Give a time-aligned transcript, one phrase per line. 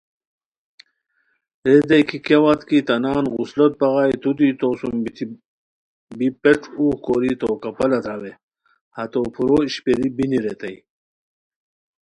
[1.65, 5.25] ریتائے کی کیاوت کی تہ نان غسلوت بغائے تو دی توسوم بیتی
[6.17, 8.33] بی پیݯ اوغ کوری تو کپالہ داروے،
[8.95, 10.77] ہتو پھورو اشپیری بینی ریتائے